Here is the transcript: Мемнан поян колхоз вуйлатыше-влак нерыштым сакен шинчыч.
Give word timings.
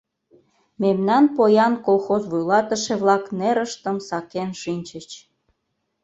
Мемнан 0.81 1.25
поян 1.35 1.73
колхоз 1.85 2.23
вуйлатыше-влак 2.31 3.23
нерыштым 3.39 3.97
сакен 4.07 4.49
шинчыч. 4.61 5.09